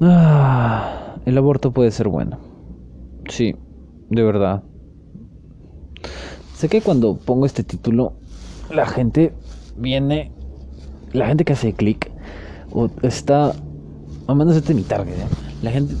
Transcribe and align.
Ah, 0.00 1.16
el 1.24 1.38
aborto 1.38 1.72
puede 1.72 1.90
ser 1.90 2.08
bueno. 2.08 2.38
Sí, 3.28 3.56
de 4.10 4.22
verdad. 4.22 4.62
Sé 6.54 6.68
que 6.68 6.80
cuando 6.80 7.16
pongo 7.16 7.46
este 7.46 7.62
título, 7.62 8.14
la 8.70 8.86
gente 8.86 9.32
viene, 9.76 10.32
la 11.12 11.26
gente 11.26 11.44
que 11.44 11.54
hace 11.54 11.72
clic, 11.72 12.10
o 12.72 12.90
está, 13.02 13.54
o 14.26 14.34
menos 14.34 14.56
este 14.56 14.72
es 14.72 14.76
mi 14.76 14.82
target, 14.82 15.14
¿eh? 15.14 15.28
la 15.62 15.70
gente, 15.70 15.94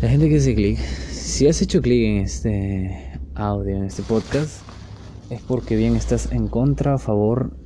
la 0.00 0.08
gente 0.08 0.28
que 0.28 0.36
hace 0.36 0.54
clic, 0.54 0.78
si 0.78 1.46
has 1.48 1.60
hecho 1.62 1.80
clic 1.80 2.04
en 2.04 2.16
este 2.18 3.18
audio, 3.34 3.76
en 3.76 3.84
este 3.84 4.02
podcast, 4.02 4.62
es 5.30 5.40
porque 5.42 5.76
bien 5.76 5.96
estás 5.96 6.30
en 6.32 6.48
contra, 6.48 6.94
a 6.94 6.98
favor, 6.98 7.56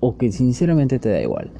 o 0.00 0.16
que 0.16 0.32
sinceramente 0.32 0.98
te 0.98 1.10
da 1.10 1.20
igual. 1.20 1.50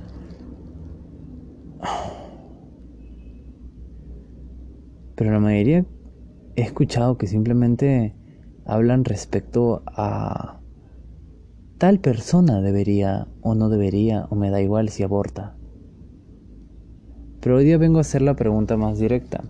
Pero 5.22 5.34
la 5.34 5.38
mayoría 5.38 5.84
he 6.56 6.62
escuchado 6.62 7.16
que 7.16 7.28
simplemente 7.28 8.16
hablan 8.64 9.04
respecto 9.04 9.84
a 9.86 10.58
tal 11.78 12.00
persona 12.00 12.60
debería 12.60 13.28
o 13.40 13.54
no 13.54 13.68
debería 13.68 14.26
o 14.30 14.34
me 14.34 14.50
da 14.50 14.60
igual 14.60 14.88
si 14.88 15.04
aborta. 15.04 15.54
Pero 17.40 17.54
hoy 17.54 17.64
día 17.64 17.78
vengo 17.78 17.98
a 17.98 18.00
hacer 18.00 18.20
la 18.20 18.34
pregunta 18.34 18.76
más 18.76 18.98
directa. 18.98 19.44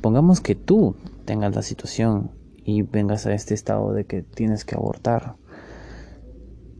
Pongamos 0.00 0.40
que 0.40 0.54
tú 0.54 0.94
tengas 1.24 1.56
la 1.56 1.62
situación 1.62 2.30
y 2.64 2.82
vengas 2.82 3.26
a 3.26 3.34
este 3.34 3.54
estado 3.54 3.92
de 3.92 4.04
que 4.06 4.22
tienes 4.22 4.64
que 4.64 4.76
abortar. 4.76 5.34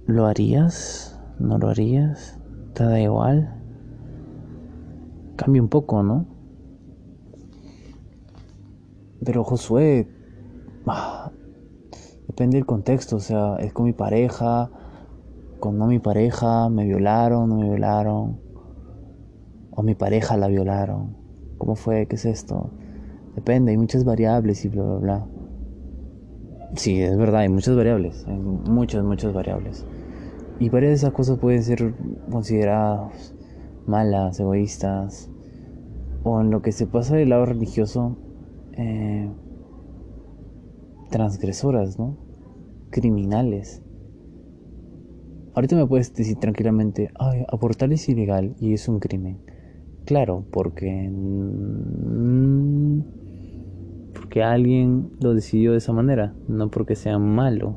¿Lo 0.06 0.26
harías? 0.26 1.18
¿No 1.40 1.58
lo 1.58 1.68
harías? 1.68 2.38
¿Te 2.74 2.84
da 2.84 3.00
igual? 3.00 3.60
Cambia 5.34 5.60
un 5.60 5.68
poco, 5.68 6.04
¿no? 6.04 6.39
Pero 9.24 9.44
Josué, 9.44 10.08
ah, 10.86 11.30
depende 12.26 12.56
del 12.56 12.66
contexto, 12.66 13.16
o 13.16 13.20
sea, 13.20 13.56
es 13.56 13.72
con 13.72 13.84
mi 13.84 13.92
pareja, 13.92 14.70
con 15.58 15.78
no 15.78 15.86
mi 15.86 15.98
pareja, 15.98 16.68
me 16.70 16.84
violaron, 16.84 17.48
no 17.48 17.56
me 17.56 17.68
violaron, 17.68 18.40
o 19.70 19.82
mi 19.82 19.94
pareja 19.94 20.36
la 20.36 20.48
violaron. 20.48 21.16
¿Cómo 21.58 21.74
fue? 21.74 22.06
¿Qué 22.06 22.16
es 22.16 22.24
esto? 22.24 22.70
Depende, 23.34 23.72
hay 23.72 23.76
muchas 23.76 24.04
variables 24.04 24.64
y 24.64 24.68
bla, 24.68 24.82
bla, 24.82 24.96
bla. 24.96 25.26
Sí, 26.74 27.02
es 27.02 27.16
verdad, 27.16 27.40
hay 27.40 27.48
muchas 27.48 27.76
variables, 27.76 28.24
hay 28.26 28.38
muchas, 28.38 29.04
muchas 29.04 29.34
variables. 29.34 29.84
Y 30.58 30.68
varias 30.68 30.90
de 30.90 30.96
esas 30.96 31.12
cosas 31.12 31.38
pueden 31.38 31.62
ser 31.62 31.94
consideradas 32.30 33.34
malas, 33.86 34.38
egoístas, 34.40 35.30
o 36.22 36.40
en 36.40 36.50
lo 36.50 36.62
que 36.62 36.72
se 36.72 36.86
pasa 36.86 37.16
del 37.16 37.30
lado 37.30 37.46
religioso, 37.46 38.16
eh, 38.80 39.28
transgresoras, 41.10 41.98
¿no? 41.98 42.16
Criminales. 42.90 43.82
Ahorita 45.54 45.76
me 45.76 45.86
puedes 45.86 46.14
decir 46.14 46.38
tranquilamente, 46.38 47.10
ay, 47.18 47.44
abortar 47.48 47.92
es 47.92 48.08
ilegal 48.08 48.54
y 48.58 48.72
es 48.72 48.88
un 48.88 49.00
crimen. 49.00 49.38
Claro, 50.06 50.44
porque 50.50 51.10
porque 54.14 54.42
alguien 54.42 55.10
lo 55.20 55.34
decidió 55.34 55.72
de 55.72 55.78
esa 55.78 55.92
manera, 55.92 56.34
no 56.48 56.70
porque 56.70 56.96
sea 56.96 57.18
malo. 57.18 57.76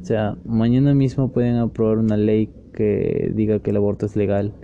O 0.00 0.04
sea, 0.04 0.38
mañana 0.46 0.94
mismo 0.94 1.32
pueden 1.32 1.56
aprobar 1.56 1.98
una 1.98 2.16
ley 2.16 2.50
que 2.72 3.30
diga 3.34 3.58
que 3.58 3.70
el 3.70 3.76
aborto 3.76 4.06
es 4.06 4.16
legal 4.16 4.54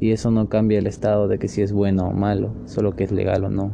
y 0.00 0.12
eso 0.12 0.30
no 0.30 0.48
cambia 0.48 0.78
el 0.78 0.86
estado 0.86 1.28
de 1.28 1.38
que 1.38 1.48
si 1.48 1.62
es 1.62 1.72
bueno 1.72 2.08
o 2.08 2.12
malo, 2.12 2.54
solo 2.66 2.96
que 2.96 3.04
es 3.04 3.12
legal 3.12 3.44
o 3.44 3.50
no. 3.50 3.72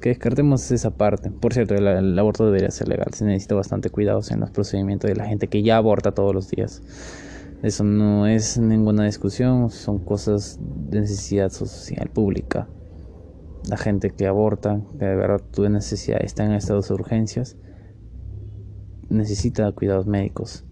Que 0.00 0.10
descartemos 0.10 0.70
esa 0.70 0.90
parte. 0.90 1.30
Por 1.30 1.54
cierto, 1.54 1.74
el, 1.74 2.18
aborto 2.18 2.44
debería 2.46 2.70
ser 2.70 2.88
legal. 2.88 3.08
Se 3.12 3.24
necesita 3.24 3.54
bastante 3.54 3.90
cuidado 3.90 4.20
en 4.30 4.40
los 4.40 4.50
procedimientos 4.50 5.08
de 5.08 5.16
la 5.16 5.26
gente 5.26 5.48
que 5.48 5.62
ya 5.62 5.78
aborta 5.78 6.12
todos 6.12 6.34
los 6.34 6.50
días. 6.50 6.82
Eso 7.62 7.84
no 7.84 8.26
es 8.26 8.58
ninguna 8.58 9.04
discusión, 9.04 9.70
son 9.70 9.98
cosas 9.98 10.60
de 10.60 11.00
necesidad 11.00 11.50
social 11.50 12.10
pública 12.10 12.68
la 13.68 13.76
gente 13.76 14.10
que 14.10 14.26
aborta, 14.26 14.80
que 14.98 15.04
de 15.04 15.16
verdad 15.16 15.42
tuve 15.52 15.68
necesidad, 15.70 16.18
está 16.22 16.44
en 16.44 16.52
estados 16.52 16.88
de 16.88 16.94
urgencias, 16.94 17.56
necesita 19.08 19.70
cuidados 19.72 20.06
médicos. 20.06 20.64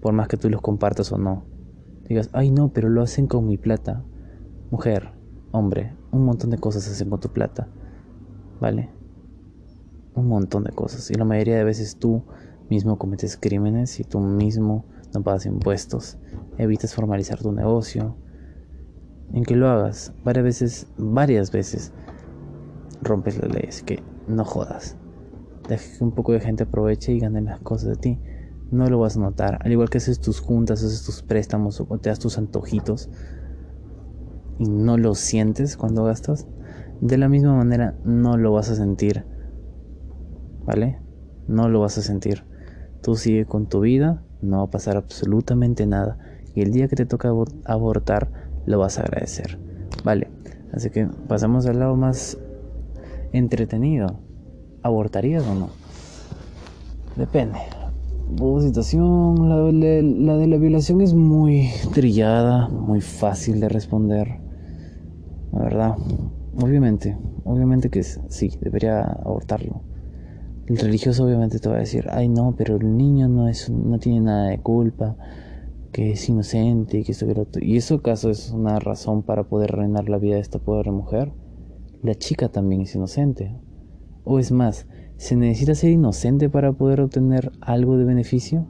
Por 0.00 0.12
más 0.12 0.28
que 0.28 0.36
tú 0.36 0.48
los 0.48 0.60
compartas 0.60 1.10
o 1.10 1.18
no. 1.18 1.44
Digas, 2.08 2.30
ay 2.32 2.50
no, 2.50 2.72
pero 2.72 2.88
lo 2.88 3.02
hacen 3.02 3.26
con 3.26 3.46
mi 3.46 3.58
plata. 3.58 4.02
Mujer, 4.70 5.12
hombre, 5.52 5.94
un 6.10 6.24
montón 6.24 6.50
de 6.50 6.58
cosas 6.58 6.88
hacen 6.88 7.10
con 7.10 7.20
tu 7.20 7.28
plata. 7.28 7.68
¿Vale? 8.60 8.90
Un 10.14 10.26
montón 10.26 10.64
de 10.64 10.72
cosas. 10.72 11.10
Y 11.10 11.14
la 11.14 11.24
mayoría 11.24 11.56
de 11.56 11.64
veces 11.64 11.96
tú 11.96 12.24
mismo 12.70 12.98
cometes 12.98 13.36
crímenes 13.36 14.00
y 14.00 14.04
tú 14.04 14.20
mismo 14.20 14.86
no 15.14 15.22
pagas 15.22 15.46
impuestos. 15.46 16.18
Evitas 16.56 16.94
formalizar 16.94 17.38
tu 17.38 17.52
negocio 17.52 18.16
en 19.32 19.44
que 19.44 19.56
lo 19.56 19.68
hagas 19.68 20.12
varias 20.24 20.44
veces, 20.44 20.86
varias 20.96 21.52
veces, 21.52 21.92
rompes 23.02 23.38
las 23.38 23.52
leyes, 23.52 23.82
que 23.82 24.02
no 24.26 24.44
jodas. 24.44 24.96
Deja 25.68 25.98
que 25.98 26.04
un 26.04 26.12
poco 26.12 26.32
de 26.32 26.40
gente 26.40 26.64
aproveche 26.64 27.12
y 27.12 27.20
gane 27.20 27.42
las 27.42 27.60
cosas 27.60 27.90
de 27.90 27.96
ti. 27.96 28.18
No 28.70 28.88
lo 28.88 28.98
vas 28.98 29.16
a 29.16 29.20
notar. 29.20 29.58
Al 29.62 29.72
igual 29.72 29.88
que 29.90 29.98
haces 29.98 30.20
tus 30.20 30.40
juntas, 30.40 30.82
haces 30.82 31.02
tus 31.04 31.22
préstamos 31.22 31.80
o 31.80 31.98
te 31.98 32.10
das 32.10 32.18
tus 32.18 32.38
antojitos 32.38 33.08
y 34.58 34.68
no 34.68 34.98
lo 34.98 35.14
sientes 35.14 35.76
cuando 35.76 36.04
gastas, 36.04 36.46
de 37.00 37.16
la 37.16 37.28
misma 37.28 37.54
manera 37.54 37.94
no 38.04 38.36
lo 38.36 38.52
vas 38.52 38.70
a 38.70 38.74
sentir. 38.74 39.24
¿Vale? 40.66 41.00
No 41.46 41.68
lo 41.68 41.80
vas 41.80 41.96
a 41.96 42.02
sentir. 42.02 42.44
Tú 43.00 43.14
sigue 43.14 43.46
con 43.46 43.68
tu 43.68 43.80
vida, 43.80 44.24
no 44.42 44.58
va 44.58 44.64
a 44.64 44.70
pasar 44.70 44.96
absolutamente 44.96 45.86
nada. 45.86 46.18
Y 46.54 46.62
el 46.62 46.72
día 46.72 46.88
que 46.88 46.96
te 46.96 47.06
toca 47.06 47.32
abortar, 47.64 48.30
lo 48.66 48.78
vas 48.78 48.98
a 48.98 49.02
agradecer. 49.02 49.58
Vale, 50.04 50.28
así 50.72 50.90
que 50.90 51.06
pasamos 51.28 51.66
al 51.66 51.78
lado 51.78 51.96
más 51.96 52.36
entretenido. 53.32 54.20
¿Abortarías 54.82 55.46
o 55.46 55.54
no? 55.54 55.70
Depende. 57.16 57.58
Situación, 58.60 59.48
la, 59.48 60.36
de 60.36 60.46
la 60.46 60.56
violación 60.56 61.00
es 61.00 61.14
muy 61.14 61.70
trillada, 61.92 62.68
muy 62.68 63.00
fácil 63.00 63.60
de 63.60 63.68
responder. 63.68 64.40
La 65.52 65.60
verdad, 65.60 65.96
obviamente, 66.60 67.16
obviamente 67.44 67.90
que 67.90 68.02
sí, 68.02 68.50
debería 68.60 69.02
abortarlo. 69.02 69.82
El 70.66 70.76
religioso 70.76 71.24
obviamente 71.24 71.58
te 71.58 71.68
va 71.68 71.76
a 71.76 71.80
decir, 71.80 72.06
ay 72.10 72.28
no, 72.28 72.54
pero 72.56 72.76
el 72.76 72.96
niño 72.96 73.28
no, 73.28 73.48
es, 73.48 73.70
no 73.70 73.98
tiene 73.98 74.20
nada 74.20 74.48
de 74.48 74.58
culpa 74.58 75.16
que 75.92 76.12
es 76.12 76.28
inocente 76.28 76.98
y 76.98 77.04
que 77.04 77.12
esto 77.12 77.26
que 77.26 77.64
¿Y 77.64 77.78
eso 77.78 77.96
acaso 77.96 78.30
es 78.30 78.50
una 78.50 78.78
razón 78.78 79.22
para 79.22 79.44
poder 79.44 79.72
reinar 79.72 80.10
la 80.10 80.18
vida 80.18 80.34
de 80.34 80.42
esta 80.42 80.58
pobre 80.58 80.90
mujer? 80.90 81.32
La 82.02 82.14
chica 82.14 82.50
también 82.50 82.82
es 82.82 82.94
inocente. 82.94 83.56
O 84.24 84.38
es 84.38 84.52
más, 84.52 84.86
¿se 85.18 85.36
necesita 85.36 85.74
ser 85.74 85.90
inocente 85.90 86.48
para 86.48 86.72
poder 86.72 87.02
obtener 87.02 87.52
algo 87.60 87.98
de 87.98 88.04
beneficio? 88.04 88.66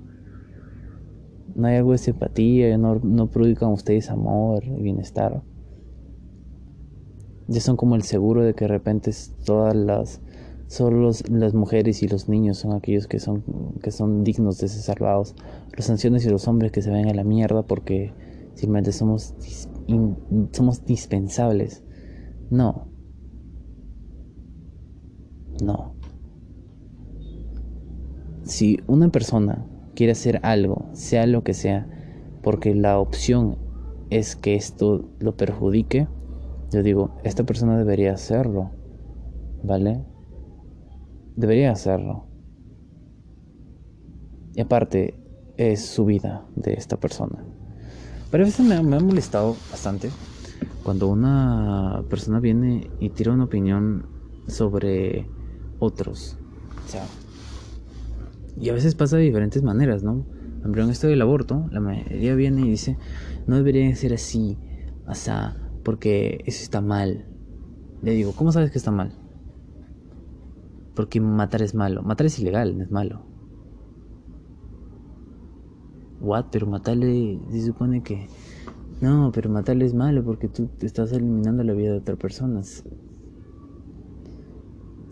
¿No 1.55 1.69
hay 1.69 1.77
algo 1.77 1.93
de 1.93 1.99
simpatía? 1.99 2.77
¿No, 2.77 2.97
no 2.97 3.31
ustedes 3.73 4.11
amor 4.11 4.65
y 4.65 4.83
bienestar? 4.83 5.45
Ya 7.47 7.61
son 7.61 7.77
como 7.77 7.95
el 7.95 8.03
seguro 8.03 8.43
de 8.43 8.55
que 8.55 8.65
de 8.65 8.69
repente 8.69 9.13
todas 9.45 9.77
las 9.77 10.21
Solo 10.69 11.13
las 11.31 11.55
mujeres 11.55 12.03
y 12.03 12.09
los 12.09 12.29
niños 12.29 12.59
son 12.59 12.75
aquellos 12.75 13.07
que 13.07 13.19
son, 13.19 13.43
que 13.83 13.91
son 13.91 14.23
dignos 14.23 14.59
de 14.59 14.69
ser 14.69 14.83
salvados. 14.83 15.35
Los 15.75 15.89
ancianos 15.89 16.27
y 16.27 16.29
los 16.29 16.47
hombres 16.47 16.73
que 16.73 16.83
se 16.83 16.91
ven 16.91 17.09
a 17.09 17.15
la 17.15 17.25
mierda 17.25 17.63
porque 17.63 18.13
simplemente 18.53 18.93
somos, 18.93 19.35
somos 20.53 20.85
dispensables. 20.85 21.83
No. 22.51 22.87
No. 25.63 25.98
Si 28.49 28.81
una 28.87 29.11
persona 29.11 29.65
quiere 29.95 30.13
hacer 30.13 30.41
algo, 30.43 30.89
sea 30.93 31.27
lo 31.27 31.45
que 31.45 31.55
sea, 31.55 31.87
porque 32.43 32.75
la 32.75 32.99
opción 32.99 33.59
es 34.11 34.37
que 34.37 34.55
esto 34.55 35.09
lo 35.21 35.37
perjudique, 35.37 36.09
yo 36.73 36.83
digo, 36.83 37.11
esta 37.25 37.45
persona 37.45 37.79
debería 37.79 38.13
hacerlo. 38.13 38.71
¿Vale? 39.63 40.05
debería 41.39 41.71
hacerlo. 41.71 42.27
Y 44.55 44.61
aparte, 44.61 45.15
es 45.57 45.87
su 45.87 46.05
vida 46.05 46.45
de 46.57 46.75
esta 46.75 46.97
persona. 46.97 47.45
Pero 48.31 48.43
a 48.43 48.47
veces 48.47 48.67
me, 48.67 48.75
ha 48.75 48.83
molestado 48.83 49.57
bastante 49.71 50.11
cuando 50.83 51.07
una 51.09 52.03
persona 52.11 52.41
viene 52.41 52.91
y 52.99 53.11
tira 53.11 53.33
una 53.33 53.45
opinión 53.45 54.07
sobre 54.49 55.29
otros. 55.79 56.37
O 56.87 56.91
sea, 56.91 57.05
y 58.61 58.69
a 58.71 58.75
veces 58.75 58.95
pasa 58.95 59.17
de 59.17 59.23
diferentes 59.23 59.63
maneras, 59.63 60.03
¿no? 60.03 60.27
Pero 60.63 60.85
en 60.85 60.91
esto 60.91 61.07
del 61.07 61.23
aborto, 61.23 61.67
la 61.71 61.81
mayoría 61.81 62.35
viene 62.35 62.63
y 62.63 62.71
dice, 62.71 62.99
no 63.47 63.57
debería 63.57 63.95
ser 63.95 64.13
así, 64.13 64.59
sea, 65.15 65.57
porque 65.85 66.43
eso 66.47 66.63
está 66.63 66.81
mal. 66.81 67.27
Le 68.03 68.13
digo, 68.13 68.33
¿cómo 68.33 68.53
sabes 68.53 68.71
que 68.71 68.79
está 68.79 68.91
mal? 68.91 69.13
Porque 70.95 71.21
matar 71.21 71.63
es 71.63 71.75
malo. 71.75 72.03
Matar 72.03 72.27
es 72.27 72.39
ilegal, 72.39 72.77
no 72.77 72.85
es 72.85 72.91
malo. 72.91 73.23
What? 76.21 76.47
Pero 76.51 76.67
matarle 76.67 77.41
se 77.51 77.67
supone 77.67 78.03
que... 78.03 78.29
No, 79.01 79.31
pero 79.33 79.49
matarle 79.49 79.85
es 79.85 79.95
malo 79.95 80.25
porque 80.25 80.49
tú 80.49 80.69
estás 80.81 81.13
eliminando 81.13 81.63
la 81.63 81.73
vida 81.73 81.93
de 81.93 81.99
otras 81.99 82.19
personas. 82.19 82.85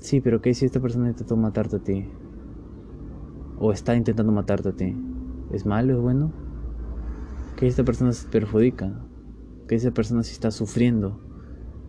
Sí, 0.01 0.21
pero 0.21 0.41
¿qué 0.41 0.55
si 0.55 0.67
esta 0.67 0.81
persona 0.81 1.09
intentó 1.09 1.37
matarte 1.37 1.77
a 1.77 1.79
ti? 1.79 2.07
O 3.59 3.73
está 3.73 3.97
intentando 3.97 4.33
matarte 4.33 4.69
a 4.69 4.73
ti. 4.73 4.97
¿Es 5.51 5.65
malo? 5.65 5.95
¿Es 5.95 6.01
bueno? 6.01 6.33
¿Que 7.57 7.67
esta 7.67 7.85
persona 7.85 8.13
se 8.13 8.29
perjudica? 8.29 9.01
¿Que 9.67 9.77
esa 9.77 9.91
persona 9.91 10.23
sí 10.23 10.33
está 10.33 10.51
sufriendo 10.51 11.21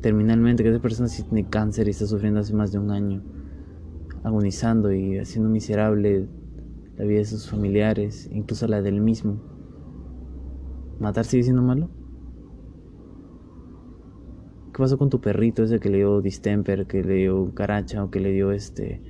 terminalmente? 0.01 0.63
¿Que 0.63 0.69
esa 0.69 0.81
persona 0.81 1.09
sí 1.09 1.23
tiene 1.23 1.49
cáncer 1.49 1.87
y 1.87 1.91
está 1.91 2.05
sufriendo 2.05 2.39
hace 2.39 2.53
más 2.53 2.71
de 2.71 2.79
un 2.79 2.91
año? 2.91 3.21
Agonizando 4.23 4.93
y 4.93 5.17
haciendo 5.17 5.49
miserable 5.49 6.29
la 6.95 7.05
vida 7.05 7.19
de 7.19 7.25
sus 7.25 7.49
familiares, 7.49 8.29
incluso 8.31 8.67
la 8.67 8.81
del 8.81 9.01
mismo. 9.01 9.41
¿Matar 10.99 11.25
sigue 11.25 11.43
siendo 11.43 11.61
malo? 11.61 11.89
¿Qué 14.73 14.79
pasó 14.79 14.97
con 14.97 15.09
tu 15.09 15.19
perrito 15.21 15.63
ese 15.63 15.79
que 15.79 15.89
le 15.89 15.97
dio 15.97 16.21
distemper, 16.21 16.87
que 16.87 17.03
le 17.03 17.15
dio 17.15 17.53
caracha 17.53 18.03
o 18.03 18.09
que 18.09 18.19
le 18.19 18.31
dio 18.31 18.51
este 18.51 19.01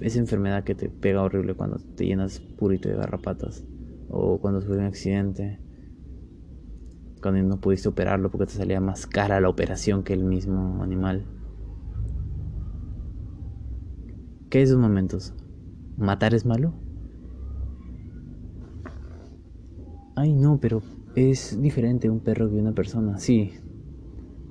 esa 0.00 0.18
enfermedad 0.18 0.64
que 0.64 0.74
te 0.74 0.88
pega 0.88 1.22
horrible 1.22 1.54
cuando 1.54 1.78
te 1.94 2.04
llenas 2.06 2.40
purito 2.56 2.88
de 2.88 2.96
garrapatas 2.96 3.64
o 4.08 4.38
cuando 4.38 4.60
sufrió 4.60 4.80
un 4.80 4.86
accidente? 4.86 5.60
Cuando 7.20 7.42
no 7.42 7.60
pudiste 7.60 7.88
operarlo 7.88 8.30
porque 8.30 8.46
te 8.46 8.52
salía 8.52 8.80
más 8.80 9.06
cara 9.06 9.40
la 9.40 9.48
operación 9.48 10.02
que 10.02 10.12
el 10.12 10.24
mismo 10.24 10.82
animal. 10.82 11.26
¿Qué 14.48 14.62
es 14.62 14.68
esos 14.68 14.80
momentos? 14.80 15.32
¿Matar 15.96 16.34
es 16.34 16.46
malo? 16.46 16.74
Ay, 20.16 20.32
no, 20.32 20.58
pero 20.60 20.82
es 21.14 21.60
diferente 21.60 22.08
un 22.08 22.20
perro 22.20 22.48
que 22.48 22.56
una 22.56 22.72
persona. 22.72 23.18
Sí, 23.18 23.52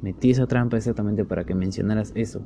metí 0.02 0.32
esa 0.32 0.48
trampa 0.48 0.78
exactamente 0.78 1.26
para 1.26 1.46
que 1.46 1.56
mencionaras 1.56 2.12
eso. 2.16 2.46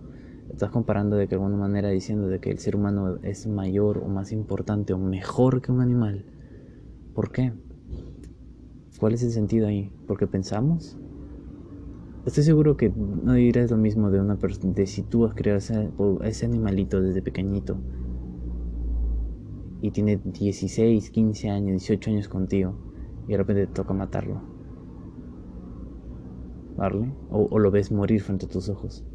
Estás 0.49 0.71
comparando 0.71 1.17
de 1.17 1.27
que 1.27 1.35
alguna 1.35 1.57
manera 1.57 1.89
diciendo 1.89 2.27
de 2.27 2.39
que 2.39 2.49
el 2.49 2.59
ser 2.59 2.75
humano 2.75 3.17
es 3.21 3.47
mayor 3.47 3.99
o 3.99 4.07
más 4.07 4.31
importante 4.31 4.94
o 4.94 4.97
mejor 4.97 5.61
que 5.61 5.71
un 5.71 5.81
animal. 5.81 6.25
¿Por 7.13 7.31
qué? 7.31 7.53
¿Cuál 8.99 9.13
es 9.13 9.23
el 9.23 9.31
sentido 9.31 9.67
ahí? 9.67 9.91
¿Porque 10.07 10.25
pensamos? 10.25 10.97
Estoy 12.25 12.44
seguro 12.44 12.75
que 12.75 12.89
no 12.89 13.33
dirás 13.33 13.71
lo 13.71 13.77
mismo 13.77 14.11
de 14.11 14.19
una 14.19 14.38
persona, 14.38 14.73
de 14.73 14.85
si 14.85 15.01
tú 15.01 15.25
has 15.25 15.33
creado 15.33 15.59
ese, 15.59 15.91
ese 16.23 16.45
animalito 16.45 17.01
desde 17.01 17.21
pequeñito 17.21 17.77
y 19.81 19.91
tiene 19.91 20.17
16, 20.17 21.09
15 21.09 21.49
años, 21.49 21.81
18 21.81 22.09
años 22.09 22.27
contigo 22.27 22.73
y 23.27 23.31
de 23.31 23.38
repente 23.38 23.67
te 23.67 23.73
toca 23.73 23.94
matarlo. 23.94 24.41
¿Vale? 26.75 27.13
O, 27.29 27.47
o 27.49 27.59
lo 27.59 27.71
ves 27.71 27.91
morir 27.91 28.21
frente 28.21 28.45
a 28.45 28.49
tus 28.49 28.69
ojos. 28.69 29.05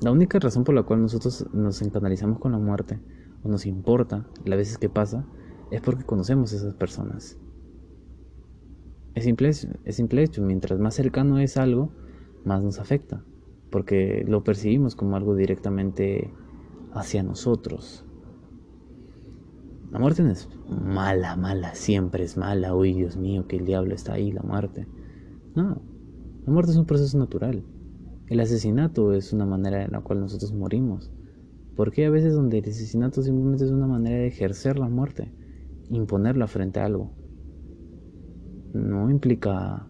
La 0.00 0.12
única 0.12 0.38
razón 0.38 0.62
por 0.62 0.76
la 0.76 0.84
cual 0.84 1.02
nosotros 1.02 1.46
nos 1.52 1.82
encanalizamos 1.82 2.38
con 2.38 2.52
la 2.52 2.58
muerte 2.58 3.00
o 3.42 3.48
nos 3.48 3.66
importa 3.66 4.26
las 4.44 4.56
veces 4.56 4.78
que 4.78 4.88
pasa 4.88 5.26
es 5.72 5.80
porque 5.80 6.04
conocemos 6.04 6.52
a 6.52 6.56
esas 6.56 6.74
personas. 6.74 7.36
Es 9.14 9.24
simple, 9.24 9.48
es 9.48 9.96
simple 9.96 10.22
hecho, 10.22 10.42
mientras 10.42 10.78
más 10.78 10.94
cercano 10.94 11.40
es 11.40 11.56
algo, 11.56 11.90
más 12.44 12.62
nos 12.62 12.78
afecta, 12.78 13.24
porque 13.70 14.24
lo 14.28 14.44
percibimos 14.44 14.94
como 14.94 15.16
algo 15.16 15.34
directamente 15.34 16.32
hacia 16.92 17.24
nosotros. 17.24 18.04
La 19.90 19.98
muerte 19.98 20.22
no 20.22 20.30
es 20.30 20.48
mala, 20.68 21.34
mala, 21.34 21.74
siempre 21.74 22.22
es 22.22 22.36
mala. 22.36 22.74
Uy, 22.74 22.92
Dios 22.92 23.16
mío, 23.16 23.48
que 23.48 23.56
el 23.56 23.64
diablo 23.64 23.94
está 23.94 24.12
ahí, 24.12 24.30
la 24.30 24.42
muerte. 24.42 24.86
No, 25.56 25.80
la 26.46 26.52
muerte 26.52 26.70
es 26.70 26.76
un 26.76 26.86
proceso 26.86 27.18
natural. 27.18 27.64
El 28.28 28.40
asesinato 28.40 29.14
es 29.14 29.32
una 29.32 29.46
manera 29.46 29.82
en 29.82 29.92
la 29.92 30.00
cual 30.00 30.20
nosotros 30.20 30.52
morimos. 30.52 31.10
Porque 31.76 32.04
a 32.04 32.10
veces 32.10 32.34
donde 32.34 32.58
el 32.58 32.68
asesinato 32.68 33.22
simplemente 33.22 33.64
es 33.64 33.70
una 33.70 33.86
manera 33.86 34.18
de 34.18 34.26
ejercer 34.26 34.78
la 34.78 34.88
muerte, 34.88 35.32
imponerla 35.88 36.46
frente 36.46 36.80
a 36.80 36.84
algo. 36.84 37.12
No 38.74 39.10
implica 39.10 39.88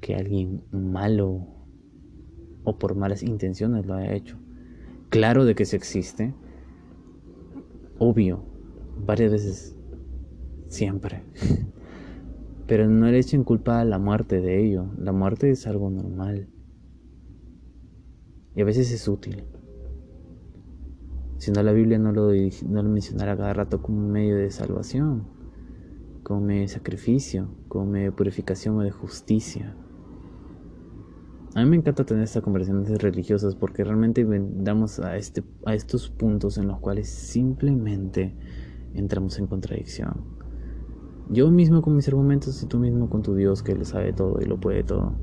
que 0.00 0.14
alguien 0.14 0.62
malo 0.70 1.46
o 2.62 2.78
por 2.78 2.94
malas 2.94 3.22
intenciones 3.22 3.86
lo 3.86 3.94
haya 3.94 4.14
hecho. 4.14 4.36
Claro 5.08 5.44
de 5.44 5.54
que 5.54 5.64
se 5.64 5.76
existe, 5.76 6.34
obvio, 7.98 8.44
varias 9.04 9.32
veces, 9.32 9.76
siempre. 10.68 11.22
Pero 12.66 12.86
no 12.86 13.06
le 13.06 13.18
echen 13.18 13.42
culpa 13.42 13.80
a 13.80 13.84
la 13.84 13.98
muerte 13.98 14.40
de 14.40 14.64
ello. 14.64 14.90
La 14.98 15.12
muerte 15.12 15.50
es 15.50 15.66
algo 15.66 15.90
normal. 15.90 16.48
Y 18.54 18.62
a 18.62 18.64
veces 18.64 18.90
es 18.92 19.06
útil. 19.08 19.44
Si 21.38 21.52
no, 21.52 21.62
la 21.62 21.72
Biblia 21.72 21.98
no 21.98 22.12
lo, 22.12 22.32
no 22.32 22.82
lo 22.82 22.88
mencionara 22.88 23.36
cada 23.36 23.52
rato 23.54 23.80
como 23.80 23.98
un 23.98 24.10
medio 24.10 24.36
de 24.36 24.50
salvación, 24.50 25.24
como 26.24 26.50
sacrificio, 26.66 27.48
como 27.68 27.92
de 27.92 28.10
purificación 28.10 28.76
o 28.76 28.82
de 28.82 28.90
justicia. 28.90 29.76
A 31.54 31.64
mí 31.64 31.70
me 31.70 31.76
encanta 31.76 32.04
tener 32.04 32.24
estas 32.24 32.42
conversaciones 32.42 33.00
religiosas 33.00 33.54
porque 33.54 33.82
realmente 33.84 34.26
damos 34.28 34.98
a, 35.00 35.16
este, 35.16 35.42
a 35.64 35.74
estos 35.74 36.10
puntos 36.10 36.58
en 36.58 36.68
los 36.68 36.78
cuales 36.78 37.08
simplemente 37.08 38.36
entramos 38.94 39.38
en 39.38 39.46
contradicción. 39.46 40.24
Yo 41.30 41.50
mismo 41.50 41.82
con 41.82 41.94
mis 41.94 42.08
argumentos 42.08 42.62
y 42.62 42.66
tú 42.66 42.78
mismo 42.78 43.08
con 43.08 43.22
tu 43.22 43.34
Dios 43.34 43.62
que 43.62 43.74
lo 43.74 43.84
sabe 43.84 44.12
todo 44.12 44.40
y 44.40 44.44
lo 44.44 44.58
puede 44.58 44.82
todo. 44.82 45.14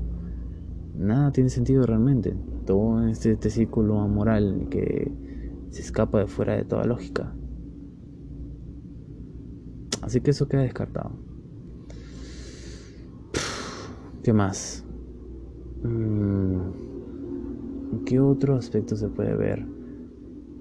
Nada 0.96 1.30
tiene 1.30 1.50
sentido 1.50 1.84
realmente. 1.84 2.34
Todo 2.64 3.06
este, 3.06 3.32
este 3.32 3.50
círculo 3.50 4.00
amoral 4.00 4.68
que 4.70 5.12
se 5.70 5.82
escapa 5.82 6.20
de 6.20 6.26
fuera 6.26 6.56
de 6.56 6.64
toda 6.64 6.84
lógica. 6.84 7.34
Así 10.02 10.20
que 10.20 10.30
eso 10.30 10.48
queda 10.48 10.62
descartado. 10.62 11.10
¿Qué 14.22 14.32
más? 14.32 14.84
Mm, 15.82 16.60
¿Qué 18.04 18.18
otro 18.20 18.56
aspecto 18.56 18.96
se 18.96 19.08
puede 19.08 19.34
ver? 19.34 19.66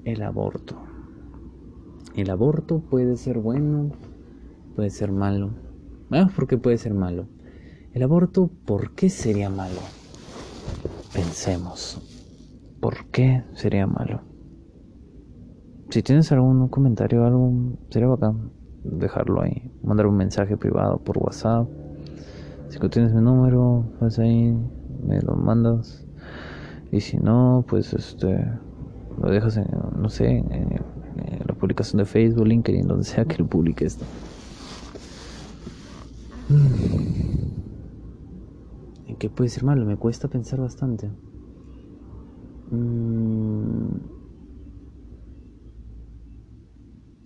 El 0.04 0.22
aborto. 0.22 0.76
El 2.16 2.30
aborto 2.30 2.80
puede 2.80 3.18
ser 3.18 3.40
bueno, 3.40 3.92
puede 4.76 4.90
ser 4.90 5.12
malo. 5.12 5.52
Bueno, 6.10 6.30
¿por 6.36 6.48
qué 6.48 6.58
puede 6.58 6.78
ser 6.78 6.94
malo? 6.94 7.28
El 7.94 8.04
aborto, 8.04 8.50
¿por 8.66 8.92
qué 8.92 9.10
sería 9.10 9.50
malo? 9.50 9.80
Pensemos, 11.16 12.02
¿por 12.82 13.06
qué 13.06 13.46
sería 13.54 13.88
malo? 13.88 14.20
Si 15.90 16.04
tienes 16.04 16.30
algún 16.34 16.68
comentario 16.68 17.26
algo, 17.26 17.54
sería 17.90 18.10
bacán 18.10 18.52
dejarlo 18.84 19.42
ahí. 19.42 19.72
Mandar 19.82 20.08
un 20.08 20.18
mensaje 20.18 20.58
privado 20.58 20.98
por 20.98 21.18
WhatsApp. 21.18 21.70
Si 22.68 22.80
tú 22.80 22.90
tienes 22.90 23.14
mi 23.14 23.22
número, 23.22 23.86
pues 23.98 24.20
ahí 24.20 24.54
me 25.08 25.22
lo 25.22 25.38
mandas. 25.38 26.06
Y 26.92 27.00
si 27.00 27.16
no, 27.16 27.64
pues 27.66 27.94
este 27.94 28.38
lo 29.22 29.30
dejas 29.30 29.56
en, 29.56 29.68
no 29.98 30.10
sé, 30.10 30.28
en, 30.28 30.82
la 31.48 31.54
publicación 31.54 32.00
de 32.00 32.06
Facebook, 32.06 32.46
LinkedIn, 32.46 32.88
donde 32.88 33.06
sea 33.06 33.24
que 33.24 33.38
lo 33.38 33.48
publique 33.48 33.86
esto. 33.86 34.04
¿En 39.08 39.18
qué 39.18 39.30
puede 39.30 39.50
ser 39.50 39.64
malo? 39.64 39.86
Me 39.86 39.98
cuesta 39.98 40.28
pensar 40.28 40.60
bastante. 40.60 41.10
Mm. 42.72 44.16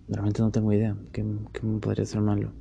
Realmente 0.10 0.42
no 0.42 0.52
tengo 0.52 0.74
idea. 0.74 0.98
¿Qué, 1.14 1.24
podría 1.80 2.06
ser 2.06 2.22
malo? 2.22 2.52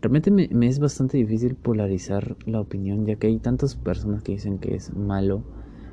Realmente 0.00 0.30
me, 0.30 0.48
me, 0.48 0.66
es 0.66 0.78
bastante 0.78 1.18
difícil 1.18 1.56
polarizar 1.56 2.36
la 2.46 2.60
opinión, 2.60 3.06
ya 3.06 3.16
que 3.16 3.26
hay 3.26 3.38
tantas 3.38 3.74
personas 3.74 4.22
que 4.22 4.32
dicen 4.32 4.58
que 4.58 4.74
es 4.74 4.94
malo, 4.94 5.42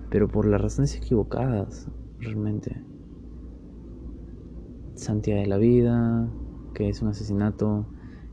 pero 0.09 0.27
por 0.27 0.45
las 0.45 0.61
razones 0.61 0.95
equivocadas, 0.95 1.87
realmente. 2.19 2.81
Santidad 4.95 5.37
de 5.37 5.47
la 5.47 5.57
vida, 5.57 6.27
que 6.73 6.87
es 6.87 7.01
un 7.01 7.09
asesinato, 7.09 7.85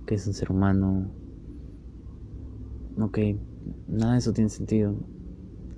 que 0.07 0.15
es 0.15 0.27
un 0.27 0.35
ser 0.35 0.53
humano. 0.53 1.20
Ok, 3.01 3.19
nada 3.89 4.13
de 4.13 4.19
eso 4.19 4.35
tiene 4.35 4.51
sentido. 4.51 4.95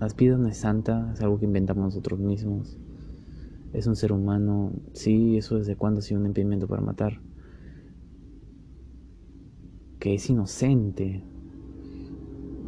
La 0.01 0.09
vida 0.09 0.37
no 0.37 0.49
es 0.49 0.57
santa, 0.57 1.13
es 1.13 1.21
algo 1.21 1.39
que 1.39 1.45
inventamos 1.45 1.85
nosotros 1.85 2.19
mismos. 2.19 2.77
es 3.73 3.87
un 3.87 3.95
ser 3.95 4.13
humano. 4.13 4.73
Sí, 4.93 5.37
eso 5.37 5.57
desde 5.57 5.77
cuándo 5.77 6.01
ha 6.01 6.03
sido 6.03 6.21
un 6.21 6.27
impedimento 6.27 6.67
para 6.67 6.83
matar. 6.83 7.21
Que 10.01 10.15
es 10.15 10.29
inocente. 10.29 11.23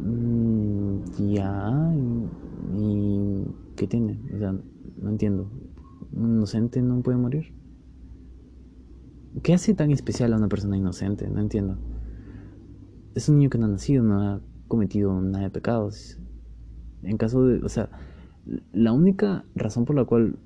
Mm, 0.01 1.33
ya. 1.33 1.93
Y, 1.93 2.79
y, 2.79 3.47
¿Qué 3.75 3.87
tiene? 3.87 4.17
O 4.33 4.37
sea, 4.39 4.53
no 4.53 5.09
entiendo. 5.09 5.49
¿Un 6.13 6.37
inocente 6.37 6.81
no 6.81 7.01
puede 7.01 7.17
morir? 7.17 7.53
¿Qué 9.43 9.53
hace 9.53 9.73
tan 9.73 9.91
especial 9.91 10.31
a 10.31 10.37
una 10.37 10.47
persona 10.47 10.77
inocente? 10.77 11.27
No 11.29 11.41
entiendo. 11.41 11.77
Es 13.15 13.27
un 13.29 13.39
niño 13.39 13.49
que 13.49 13.57
no 13.57 13.65
ha 13.65 13.69
nacido, 13.69 14.03
no 14.03 14.21
ha 14.21 14.41
cometido 14.67 15.19
nada 15.21 15.45
de 15.45 15.49
pecados. 15.49 16.19
En 17.01 17.17
caso 17.17 17.45
de, 17.45 17.63
o 17.63 17.69
sea, 17.69 17.89
la 18.71 18.91
única 18.91 19.45
razón 19.55 19.85
por 19.85 19.95
la 19.95 20.05
cual 20.05 20.37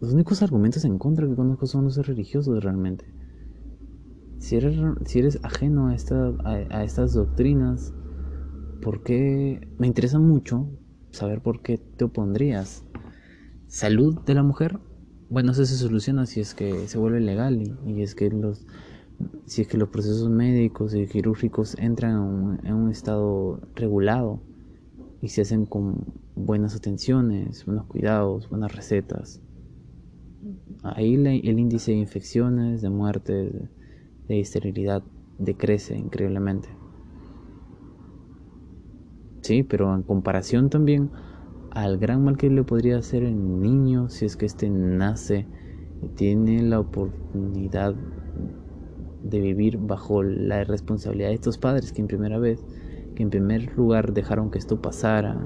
los 0.00 0.14
únicos 0.14 0.42
argumentos 0.42 0.84
en 0.84 0.98
contra 0.98 1.26
que 1.26 1.34
conozco 1.34 1.66
son 1.66 1.84
los 1.84 1.96
religiosos 2.06 2.64
realmente. 2.64 3.04
Si 4.38 4.56
eres, 4.56 4.80
si 5.04 5.18
eres 5.18 5.38
ajeno 5.42 5.88
a, 5.88 5.94
esta, 5.94 6.32
a, 6.44 6.82
estas 6.82 7.12
doctrinas, 7.12 7.92
¿por 8.80 9.02
qué? 9.02 9.68
Me 9.78 9.86
interesa 9.86 10.18
mucho 10.18 10.70
saber 11.10 11.42
por 11.42 11.60
qué 11.60 11.76
te 11.76 12.04
opondrías. 12.04 12.86
¿Salud 13.66 14.18
de 14.24 14.34
la 14.34 14.42
mujer? 14.42 14.80
Bueno, 15.28 15.52
eso 15.52 15.66
se 15.66 15.76
soluciona 15.76 16.24
si 16.24 16.40
es 16.40 16.54
que 16.54 16.88
se 16.88 16.98
vuelve 16.98 17.20
legal 17.20 17.62
y, 17.86 18.00
es 18.00 18.14
que 18.14 18.30
los 18.30 18.66
si 19.46 19.62
es 19.62 19.68
que 19.68 19.76
los 19.76 19.88
procesos 19.88 20.30
médicos 20.30 20.94
y 20.94 21.06
quirúrgicos 21.06 21.76
entran 21.78 22.60
en 22.62 22.74
un 22.74 22.90
estado 22.90 23.60
regulado 23.74 24.40
y 25.20 25.28
se 25.28 25.42
hacen 25.42 25.66
con 25.66 26.04
buenas 26.34 26.74
atenciones, 26.76 27.64
buenos 27.66 27.86
cuidados, 27.86 28.48
buenas 28.48 28.74
recetas. 28.74 29.40
Ahí 30.82 31.14
el 31.14 31.58
índice 31.58 31.92
de 31.92 31.98
infecciones, 31.98 32.80
de 32.80 32.90
muertes, 32.90 33.52
de 34.28 34.40
esterilidad 34.40 35.02
decrece 35.38 35.96
increíblemente. 35.96 36.68
Sí, 39.42 39.62
pero 39.62 39.94
en 39.94 40.02
comparación 40.02 40.70
también 40.70 41.10
al 41.70 41.98
gran 41.98 42.24
mal 42.24 42.36
que 42.36 42.50
le 42.50 42.62
podría 42.62 42.98
hacer 42.98 43.22
el 43.22 43.60
niño 43.60 44.08
si 44.08 44.26
es 44.26 44.36
que 44.36 44.46
éste 44.46 44.70
nace 44.70 45.46
y 46.02 46.08
tiene 46.08 46.62
la 46.62 46.80
oportunidad 46.80 47.94
de 49.22 49.40
vivir 49.40 49.78
bajo 49.78 50.22
la 50.22 50.64
responsabilidad 50.64 51.28
de 51.28 51.34
estos 51.34 51.58
padres 51.58 51.92
que 51.92 52.00
en 52.00 52.08
primera 52.08 52.38
vez, 52.38 52.64
que 53.14 53.22
en 53.22 53.30
primer 53.30 53.76
lugar 53.76 54.12
dejaron 54.12 54.50
que 54.50 54.58
esto 54.58 54.80
pasara. 54.80 55.36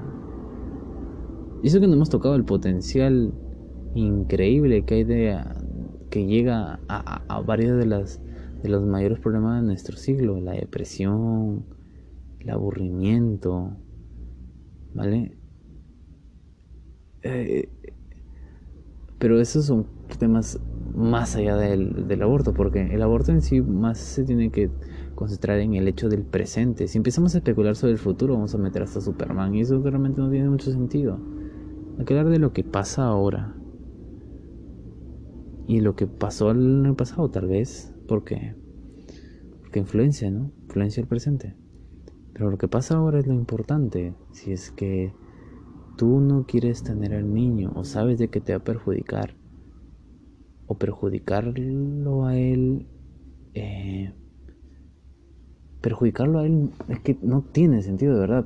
Y 1.63 1.67
eso 1.67 1.79
que 1.79 1.87
no 1.87 1.93
hemos 1.93 2.09
tocado 2.09 2.35
el 2.35 2.45
potencial 2.45 3.33
increíble 3.95 4.83
que 4.83 4.95
hay 4.95 5.03
de 5.03 5.39
que 6.09 6.25
llega 6.25 6.79
a, 6.87 7.23
a, 7.27 7.41
varios 7.41 7.77
de 7.77 7.85
las 7.85 8.21
de 8.61 8.69
los 8.69 8.85
mayores 8.85 9.19
problemas 9.19 9.61
de 9.61 9.67
nuestro 9.67 9.97
siglo, 9.97 10.39
la 10.39 10.53
depresión, 10.53 11.65
el 12.39 12.49
aburrimiento, 12.49 13.77
¿vale? 14.93 15.37
Eh, 17.23 17.69
pero 19.19 19.39
esos 19.39 19.65
son 19.65 19.87
temas 20.19 20.59
más 20.95 21.35
allá 21.35 21.57
del, 21.57 22.21
aborto, 22.21 22.53
porque 22.53 22.93
el 22.93 23.01
aborto 23.01 23.31
en 23.31 23.41
sí 23.41 23.61
más 23.61 23.97
se 23.97 24.23
tiene 24.23 24.49
que 24.49 24.69
concentrar 25.13 25.59
en 25.59 25.75
el 25.75 25.87
hecho 25.87 26.07
del 26.07 26.23
presente. 26.23 26.87
Si 26.87 26.97
empezamos 26.97 27.35
a 27.35 27.39
especular 27.39 27.75
sobre 27.75 27.93
el 27.93 27.99
futuro, 27.99 28.33
vamos 28.33 28.55
a 28.55 28.57
meter 28.57 28.83
hasta 28.83 29.01
Superman, 29.01 29.53
y 29.55 29.61
eso 29.61 29.81
realmente 29.81 30.21
no 30.21 30.29
tiene 30.29 30.49
mucho 30.49 30.71
sentido. 30.71 31.19
Hay 31.99 32.05
que 32.05 32.17
hablar 32.17 32.31
de 32.31 32.39
lo 32.39 32.53
que 32.53 32.63
pasa 32.63 33.05
ahora 33.05 33.55
y 35.67 35.81
lo 35.81 35.95
que 35.95 36.07
pasó 36.07 36.51
en 36.51 36.85
el 36.85 36.95
pasado, 36.95 37.29
tal 37.29 37.47
vez, 37.47 37.93
porque, 38.07 38.55
porque 39.61 39.79
influencia, 39.79 40.31
¿no? 40.31 40.51
Influencia 40.63 41.01
el 41.01 41.07
presente. 41.07 41.55
Pero 42.33 42.51
lo 42.51 42.57
que 42.57 42.67
pasa 42.67 42.97
ahora 42.97 43.19
es 43.19 43.27
lo 43.27 43.33
importante. 43.33 44.13
Si 44.31 44.51
es 44.51 44.71
que 44.71 45.13
tú 45.97 46.19
no 46.19 46.45
quieres 46.45 46.83
tener 46.83 47.13
al 47.13 47.33
niño 47.33 47.71
o 47.75 47.83
sabes 47.83 48.17
de 48.17 48.27
que 48.27 48.41
te 48.41 48.53
va 48.53 48.57
a 48.57 48.63
perjudicar, 48.63 49.35
o 50.67 50.75
perjudicarlo 50.75 52.25
a 52.25 52.37
él, 52.37 52.87
eh, 53.53 54.13
perjudicarlo 55.81 56.39
a 56.39 56.45
él 56.45 56.71
es 56.89 56.99
que 56.99 57.17
no 57.21 57.41
tiene 57.41 57.81
sentido 57.81 58.13
de 58.13 58.19
verdad. 58.19 58.45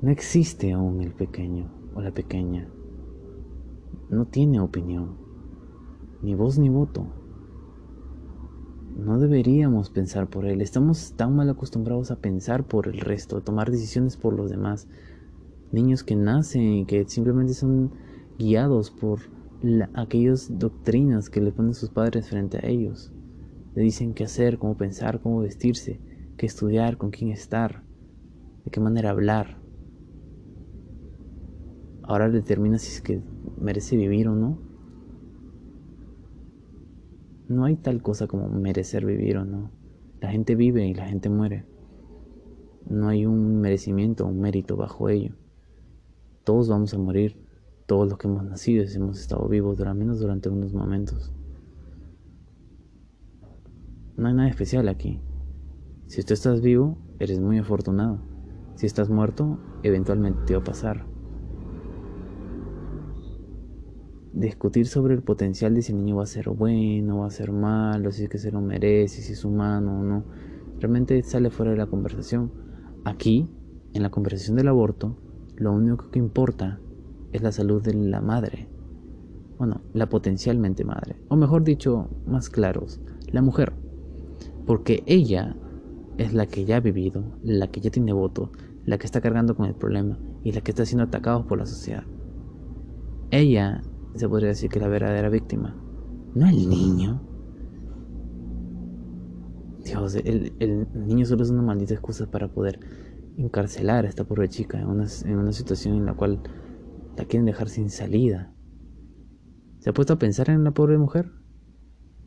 No 0.00 0.10
existe 0.10 0.72
aún 0.72 1.00
el 1.00 1.12
pequeño 1.12 1.70
o 1.94 2.00
la 2.00 2.12
pequeña. 2.12 2.68
No 4.10 4.26
tiene 4.26 4.60
opinión 4.60 5.22
ni 6.22 6.34
voz 6.34 6.58
ni 6.58 6.68
voto. 6.68 7.06
No 8.96 9.18
deberíamos 9.18 9.90
pensar 9.90 10.28
por 10.28 10.46
él. 10.46 10.60
Estamos 10.60 11.14
tan 11.16 11.34
mal 11.34 11.50
acostumbrados 11.50 12.10
a 12.10 12.16
pensar 12.16 12.64
por 12.64 12.88
el 12.88 13.00
resto, 13.00 13.36
a 13.36 13.40
tomar 13.40 13.70
decisiones 13.70 14.16
por 14.16 14.34
los 14.34 14.50
demás. 14.50 14.86
Niños 15.72 16.04
que 16.04 16.14
nacen 16.14 16.62
y 16.74 16.84
que 16.84 17.04
simplemente 17.08 17.54
son 17.54 17.90
guiados 18.38 18.90
por 18.90 19.20
aquellas 19.94 20.58
doctrinas 20.58 21.30
que 21.30 21.40
le 21.40 21.52
ponen 21.52 21.74
sus 21.74 21.90
padres 21.90 22.28
frente 22.28 22.58
a 22.58 22.68
ellos. 22.68 23.12
Le 23.74 23.82
dicen 23.82 24.14
qué 24.14 24.24
hacer, 24.24 24.58
cómo 24.58 24.76
pensar, 24.76 25.20
cómo 25.20 25.40
vestirse, 25.40 26.00
qué 26.36 26.46
estudiar, 26.46 26.98
con 26.98 27.10
quién 27.10 27.30
estar, 27.30 27.84
de 28.64 28.70
qué 28.70 28.80
manera 28.80 29.10
hablar. 29.10 29.58
Ahora 32.02 32.28
determina 32.28 32.78
si 32.78 32.88
es 32.88 33.00
que 33.00 33.22
merece 33.60 33.96
vivir 33.96 34.28
o 34.28 34.34
no. 34.34 34.58
No 37.48 37.64
hay 37.64 37.76
tal 37.76 38.02
cosa 38.02 38.26
como 38.26 38.48
merecer 38.48 39.06
vivir 39.06 39.36
o 39.36 39.44
no. 39.44 39.70
La 40.20 40.30
gente 40.30 40.54
vive 40.54 40.86
y 40.86 40.94
la 40.94 41.06
gente 41.06 41.28
muere. 41.28 41.64
No 42.88 43.08
hay 43.08 43.26
un 43.26 43.60
merecimiento 43.60 44.24
o 44.24 44.28
un 44.28 44.40
mérito 44.40 44.76
bajo 44.76 45.08
ello. 45.08 45.34
Todos 46.44 46.68
vamos 46.68 46.92
a 46.94 46.98
morir. 46.98 47.41
Todos 47.92 48.08
los 48.08 48.16
que 48.16 48.26
hemos 48.26 48.42
nacido 48.42 48.84
y 48.84 48.96
hemos 48.96 49.20
estado 49.20 49.46
vivos, 49.48 49.78
al 49.82 49.94
menos 49.94 50.18
durante 50.18 50.48
unos 50.48 50.72
momentos. 50.72 51.30
No 54.16 54.28
hay 54.28 54.32
nada 54.32 54.48
especial 54.48 54.88
aquí. 54.88 55.20
Si 56.06 56.22
tú 56.22 56.32
estás 56.32 56.62
vivo, 56.62 56.96
eres 57.18 57.38
muy 57.38 57.58
afortunado. 57.58 58.18
Si 58.76 58.86
estás 58.86 59.10
muerto, 59.10 59.58
eventualmente 59.82 60.40
te 60.46 60.54
va 60.54 60.60
a 60.60 60.64
pasar. 60.64 61.04
discutir 64.32 64.86
sobre 64.86 65.12
el 65.12 65.22
potencial 65.22 65.74
de 65.74 65.82
si 65.82 65.92
el 65.92 65.98
niño 65.98 66.16
va 66.16 66.22
a 66.22 66.26
ser 66.26 66.48
bueno, 66.48 67.18
va 67.18 67.26
a 67.26 67.30
ser 67.30 67.52
malo, 67.52 68.10
si 68.10 68.22
es 68.22 68.30
que 68.30 68.38
se 68.38 68.52
lo 68.52 68.62
merece, 68.62 69.20
si 69.20 69.34
es 69.34 69.44
humano 69.44 70.00
o 70.00 70.02
no, 70.02 70.24
realmente 70.80 71.22
sale 71.24 71.50
fuera 71.50 71.72
de 71.72 71.76
la 71.76 71.86
conversación. 71.88 72.52
Aquí, 73.04 73.50
en 73.92 74.02
la 74.02 74.08
conversación 74.08 74.56
del 74.56 74.68
aborto, 74.68 75.18
lo 75.56 75.72
único 75.72 76.10
que 76.10 76.18
importa 76.18 76.80
es 77.32 77.42
la 77.42 77.52
salud 77.52 77.82
de 77.82 77.94
la 77.94 78.20
madre. 78.20 78.68
Bueno, 79.58 79.80
la 79.92 80.08
potencialmente 80.08 80.84
madre. 80.84 81.16
O 81.28 81.36
mejor 81.36 81.64
dicho, 81.64 82.08
más 82.26 82.50
claros, 82.50 83.00
la 83.30 83.42
mujer. 83.42 83.72
Porque 84.66 85.02
ella 85.06 85.56
es 86.18 86.34
la 86.34 86.46
que 86.46 86.64
ya 86.64 86.76
ha 86.76 86.80
vivido, 86.80 87.24
la 87.42 87.68
que 87.68 87.80
ya 87.80 87.90
tiene 87.90 88.12
voto, 88.12 88.50
la 88.84 88.98
que 88.98 89.06
está 89.06 89.20
cargando 89.20 89.56
con 89.56 89.66
el 89.66 89.74
problema 89.74 90.18
y 90.44 90.52
la 90.52 90.60
que 90.60 90.72
está 90.72 90.84
siendo 90.84 91.04
atacada 91.04 91.44
por 91.44 91.58
la 91.58 91.66
sociedad. 91.66 92.04
Ella 93.30 93.82
se 94.14 94.28
podría 94.28 94.48
decir 94.48 94.68
que 94.68 94.80
la 94.80 94.88
verdadera 94.88 95.28
víctima, 95.28 95.76
no 96.34 96.46
el 96.46 96.68
niño. 96.68 97.22
Dios, 99.84 100.14
el, 100.16 100.86
niño 100.94 101.26
solo 101.26 101.42
es 101.42 101.50
una 101.50 101.62
maldita 101.62 101.94
excusa 101.94 102.30
para 102.30 102.48
poder 102.48 102.78
encarcelar 103.36 104.04
a 104.04 104.08
esta 104.08 104.24
pobre 104.24 104.48
chica 104.48 104.80
en 104.80 104.86
una, 104.86 105.06
en 105.24 105.38
una 105.38 105.52
situación 105.52 105.94
en 105.96 106.06
la 106.06 106.14
cual 106.14 106.40
la 107.16 107.24
quieren 107.24 107.46
dejar 107.46 107.68
sin 107.68 107.90
salida. 107.90 108.52
¿Se 109.78 109.90
ha 109.90 109.92
puesto 109.92 110.12
a 110.12 110.18
pensar 110.18 110.50
en 110.50 110.64
la 110.64 110.70
pobre 110.72 110.96
mujer? 110.98 111.30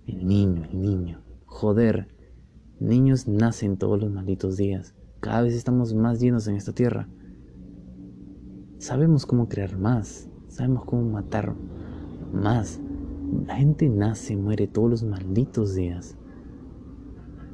El 0.05 0.27
niño, 0.27 0.65
el 0.65 0.81
niño. 0.81 1.21
Joder, 1.45 2.09
niños 2.79 3.27
nacen 3.27 3.77
todos 3.77 3.99
los 3.99 4.11
malditos 4.11 4.57
días. 4.57 4.93
Cada 5.19 5.41
vez 5.41 5.53
estamos 5.53 5.93
más 5.93 6.19
llenos 6.19 6.47
en 6.47 6.55
esta 6.55 6.73
tierra. 6.73 7.07
Sabemos 8.77 9.25
cómo 9.25 9.47
crear 9.47 9.77
más. 9.77 10.29
Sabemos 10.47 10.85
cómo 10.85 11.09
matar 11.09 11.55
más. 12.33 12.79
La 13.47 13.55
gente 13.55 13.89
nace 13.89 14.35
muere 14.35 14.67
todos 14.67 14.89
los 14.89 15.03
malditos 15.03 15.75
días. 15.75 16.17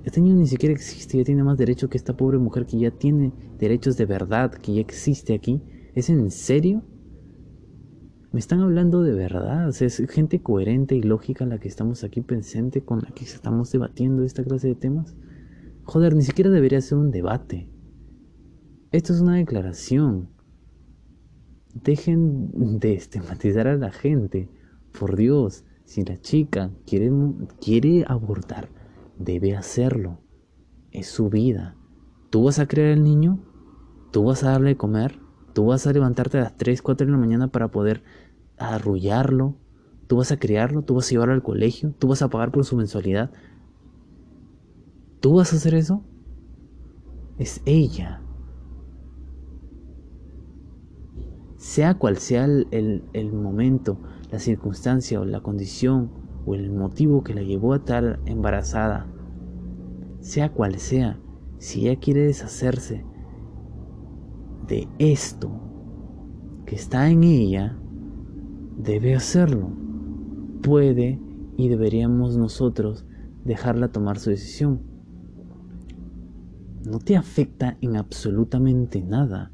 Este 0.04 0.20
niño 0.20 0.36
ni 0.36 0.48
siquiera 0.48 0.74
existe, 0.74 1.20
ya 1.20 1.24
tiene 1.24 1.44
más 1.44 1.58
derecho 1.58 1.88
que 1.88 1.98
esta 1.98 2.18
pobre 2.18 2.40
mujer 2.40 2.66
que 2.66 2.80
ya 2.80 2.92
tiene 2.92 3.34
derechos 3.60 3.98
de 3.98 4.06
verdad, 4.06 4.52
que 4.52 4.74
ya 4.74 4.82
existe 4.82 5.34
aquí. 5.34 5.62
¿Es 5.94 6.10
en 6.10 6.32
serio? 6.32 6.84
Me 8.32 8.40
están 8.40 8.62
hablando 8.62 9.04
de 9.04 9.12
verdad, 9.12 9.70
es 9.82 9.98
gente 10.10 10.42
coherente 10.42 10.96
y 10.96 11.02
lógica 11.02 11.46
la 11.46 11.60
que 11.60 11.68
estamos 11.68 12.06
aquí 12.06 12.22
presente, 12.22 12.82
con 12.82 13.00
la 13.02 13.12
que 13.12 13.26
estamos 13.26 13.70
debatiendo 13.74 14.24
esta 14.24 14.42
clase 14.44 14.70
de 14.70 14.76
temas. 14.76 15.18
Joder, 15.84 16.16
ni 16.16 16.22
siquiera 16.22 16.50
debería 16.50 16.80
ser 16.80 16.98
un 16.98 17.12
debate. 17.12 17.70
Esto 18.92 19.12
es 19.12 19.20
una 19.20 19.36
declaración. 19.36 20.30
dejen 21.74 22.80
de 22.80 22.94
estigmatizar 22.94 23.68
a 23.68 23.76
la 23.76 23.92
gente. 23.92 24.50
Por 24.98 25.18
Dios, 25.18 25.66
si 25.84 26.06
la 26.06 26.20
chica 26.22 26.72
quiere, 26.86 27.12
quiere 27.60 28.06
abortar, 28.08 28.70
debe 29.18 29.58
hacerlo. 29.58 30.22
Es 30.92 31.08
su 31.08 31.30
vida. 31.30 31.76
¿Tú 32.30 32.46
vas 32.46 32.60
a 32.60 32.68
crear 32.68 32.92
el 32.92 33.04
niño? 33.04 33.40
¿Tú 34.12 34.24
vas 34.24 34.44
a 34.46 34.52
darle 34.52 34.70
de 34.70 34.78
comer? 34.78 35.21
¿Tú 35.54 35.66
vas 35.66 35.86
a 35.86 35.94
levantarte 35.94 36.38
a 36.38 36.42
las 36.42 36.58
3, 36.58 36.82
4 36.82 37.06
de 37.06 37.12
la 37.12 37.18
mañana 37.18 37.48
para 37.48 37.70
poder 37.70 38.04
arrullarlo? 38.58 39.56
¿Tú 40.08 40.18
vas 40.18 40.32
a 40.32 40.38
criarlo? 40.38 40.84
¿Tú 40.84 40.96
vas 40.96 41.08
a 41.08 41.10
llevarlo 41.12 41.34
al 41.34 41.44
colegio? 41.44 41.94
¿Tú 41.98 42.08
vas 42.08 42.22
a 42.22 42.30
pagar 42.30 42.52
por 42.52 42.66
su 42.66 42.76
mensualidad? 42.76 43.32
¿Tú 45.20 45.36
vas 45.36 45.54
a 45.54 45.58
hacer 45.58 45.76
eso? 45.76 46.04
Es 47.38 47.62
ella. 47.66 48.22
Sea 51.58 51.96
cual 51.96 52.18
sea 52.18 52.46
el, 52.46 53.04
el 53.14 53.34
momento, 53.34 54.00
la 54.32 54.40
circunstancia 54.40 55.20
o 55.20 55.26
la 55.26 55.42
condición 55.42 56.10
o 56.46 56.56
el 56.56 56.72
motivo 56.72 57.24
que 57.24 57.34
la 57.34 57.44
llevó 57.44 57.74
a 57.74 57.78
estar 57.78 58.20
embarazada, 58.26 59.08
sea 60.22 60.52
cual 60.52 60.80
sea, 60.80 61.20
si 61.60 61.88
ella 61.88 62.00
quiere 62.00 62.22
deshacerse 62.22 63.06
esto 65.00 65.52
que 66.66 66.76
está 66.76 67.10
en 67.10 67.24
ella, 67.24 67.78
debe 68.78 69.16
hacerlo. 69.16 69.72
Puede 70.62 71.20
y 71.58 71.70
deberíamos 71.70 72.38
nosotros 72.38 73.06
dejarla 73.44 73.92
tomar 73.92 74.20
su 74.20 74.30
decisión. 74.30 74.82
No 76.86 77.00
te 77.00 77.16
afecta 77.16 77.78
en 77.82 77.98
absolutamente 77.98 79.02
nada. 79.02 79.52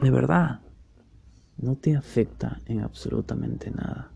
De 0.00 0.10
verdad, 0.10 0.60
no 1.56 1.76
te 1.76 1.96
afecta 1.96 2.60
en 2.66 2.80
absolutamente 2.80 3.70
nada. 3.70 4.10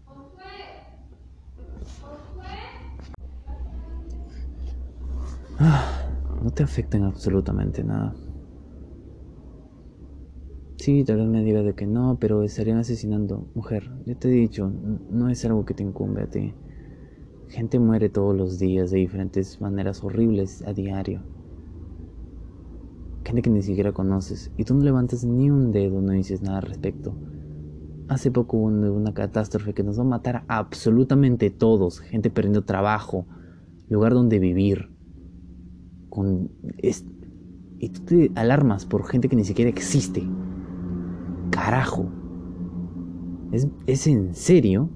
Ah, 5.60 5.97
no 6.48 6.54
te 6.54 6.62
afecta 6.62 6.96
en 6.96 7.04
absolutamente 7.04 7.84
nada. 7.84 8.16
Sí, 10.78 11.04
tal 11.04 11.18
vez 11.18 11.26
me 11.26 11.44
digas 11.44 11.62
de 11.62 11.74
que 11.74 11.86
no, 11.86 12.16
pero 12.18 12.42
estarían 12.42 12.78
asesinando. 12.78 13.50
Mujer, 13.54 13.90
yo 14.06 14.16
te 14.16 14.28
he 14.28 14.30
dicho, 14.30 14.72
no 15.10 15.28
es 15.28 15.44
algo 15.44 15.66
que 15.66 15.74
te 15.74 15.82
incumbe 15.82 16.22
a 16.22 16.30
ti. 16.30 16.54
Gente 17.48 17.78
muere 17.78 18.08
todos 18.08 18.34
los 18.34 18.58
días 18.58 18.90
de 18.90 18.98
diferentes 18.98 19.60
maneras 19.60 20.02
horribles 20.02 20.62
a 20.66 20.72
diario 20.72 21.22
gente 23.28 23.42
que 23.42 23.50
ni 23.50 23.60
siquiera 23.60 23.92
conoces, 23.92 24.50
y 24.56 24.64
tú 24.64 24.74
no 24.74 24.82
levantas 24.82 25.22
ni 25.22 25.50
un 25.50 25.70
dedo, 25.70 26.00
no 26.00 26.12
dices 26.12 26.40
nada 26.40 26.58
al 26.58 26.62
respecto. 26.62 27.14
Hace 28.08 28.30
poco 28.30 28.56
hubo 28.56 28.68
una 28.68 29.12
catástrofe 29.12 29.74
que 29.74 29.82
nos 29.82 29.98
va 29.98 30.02
a 30.02 30.06
matar 30.06 30.44
a 30.48 30.56
absolutamente 30.56 31.50
todos, 31.50 32.00
gente 32.00 32.30
perdiendo 32.30 32.64
trabajo, 32.64 33.26
lugar 33.90 34.14
donde 34.14 34.38
vivir. 34.38 34.97
Con 36.08 36.50
y 37.80 37.88
tú 37.90 38.00
te 38.02 38.32
alarmas 38.34 38.86
por 38.86 39.06
gente 39.06 39.28
que 39.28 39.36
ni 39.36 39.44
siquiera 39.44 39.70
existe. 39.70 40.26
Carajo. 41.50 42.10
¿Es, 43.52 43.68
¿Es 43.86 44.06
en 44.06 44.34
serio? 44.34 44.90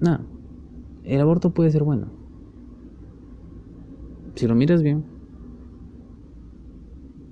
Nada, 0.00 0.24
el 1.04 1.20
aborto 1.20 1.52
puede 1.52 1.70
ser 1.70 1.82
bueno. 1.82 2.08
Si 4.34 4.46
lo 4.46 4.54
miras 4.54 4.82
bien, 4.82 5.04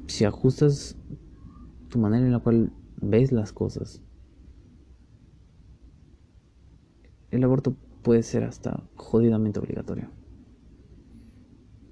si 0.06 0.26
ajustas 0.26 0.98
tu 1.88 1.98
manera 1.98 2.26
en 2.26 2.32
la 2.32 2.40
cual 2.40 2.72
ves 3.00 3.32
las 3.32 3.52
cosas, 3.52 4.02
el 7.30 7.44
aborto 7.44 7.76
puede 8.02 8.22
ser 8.22 8.44
hasta 8.44 8.82
jodidamente 8.96 9.60
obligatorio. 9.60 10.08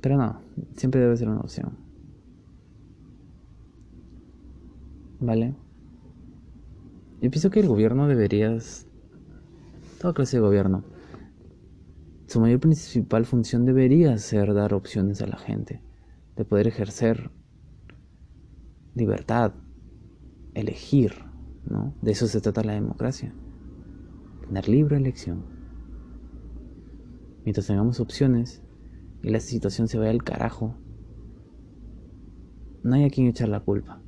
Pero 0.01 0.17
no, 0.17 0.41
siempre 0.75 1.01
debe 1.01 1.17
ser 1.17 1.29
una 1.29 1.41
opción. 1.41 1.79
¿Vale? 5.21 5.55
Yo 7.21 7.31
pienso 7.31 7.51
que 7.51 7.61
el 7.61 7.69
gobierno 7.69 8.07
deberías 8.07 8.87
toda 9.99 10.15
clase 10.15 10.37
de 10.37 10.43
gobierno, 10.43 10.85
su 12.27 12.41
mayor 12.41 12.61
principal 12.61 13.25
función 13.25 13.65
debería 13.65 14.17
ser 14.19 14.53
dar 14.53 14.75
opciones 14.75 15.23
a 15.23 15.27
la 15.27 15.39
gente, 15.39 15.81
de 16.37 16.45
poder 16.45 16.67
ejercer 16.67 17.31
libertad, 18.95 19.53
elegir, 20.55 21.13
¿no? 21.69 21.95
De 22.03 22.13
eso 22.13 22.27
se 22.27 22.41
trata 22.41 22.65
la 22.65 22.75
democracia, 22.75 23.33
tener 24.47 24.69
libre 24.69 24.97
elección. 24.97 25.45
Mientras 27.45 27.67
tengamos 27.67 28.01
opciones 28.01 28.63
y 29.23 29.31
la 29.31 29.41
situación 29.41 29.89
se 29.89 29.99
vaya 29.99 30.11
al 30.11 30.25
carajo, 30.25 30.75
no 32.83 32.95
hay 32.95 33.05
a 33.05 33.11
quien 33.11 33.27
echar 33.27 33.49
la 33.49 33.61
culpa. 33.61 34.01